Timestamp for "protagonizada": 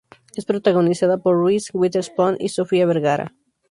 0.45-1.19